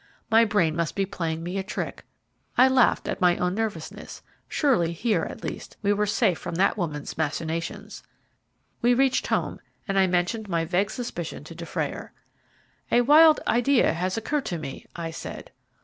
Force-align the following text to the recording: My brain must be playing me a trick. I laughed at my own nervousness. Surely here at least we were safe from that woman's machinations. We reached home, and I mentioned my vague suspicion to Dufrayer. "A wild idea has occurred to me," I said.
My 0.31 0.45
brain 0.45 0.75
must 0.75 0.95
be 0.95 1.05
playing 1.05 1.43
me 1.43 1.59
a 1.59 1.63
trick. 1.63 2.05
I 2.57 2.67
laughed 2.67 3.07
at 3.07 3.21
my 3.21 3.37
own 3.37 3.53
nervousness. 3.53 4.23
Surely 4.47 4.93
here 4.93 5.25
at 5.29 5.43
least 5.43 5.77
we 5.83 5.93
were 5.93 6.07
safe 6.07 6.39
from 6.39 6.55
that 6.55 6.75
woman's 6.75 7.19
machinations. 7.19 8.01
We 8.81 8.95
reached 8.95 9.27
home, 9.27 9.59
and 9.87 9.99
I 9.99 10.07
mentioned 10.07 10.49
my 10.49 10.65
vague 10.65 10.89
suspicion 10.89 11.43
to 11.43 11.53
Dufrayer. 11.55 12.13
"A 12.91 13.01
wild 13.01 13.41
idea 13.45 13.93
has 13.93 14.17
occurred 14.17 14.45
to 14.45 14.57
me," 14.57 14.87
I 14.95 15.11
said. 15.11 15.51